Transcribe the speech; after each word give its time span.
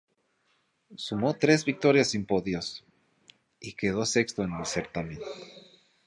Sumó 0.95 1.35
tres 1.35 1.63
victorias 1.63 2.09
sin 2.09 2.25
podios, 2.25 2.83
y 3.59 3.73
quedó 3.73 4.03
sexto 4.07 4.41
en 4.41 4.51
el 4.53 4.65
certamen. 4.65 5.19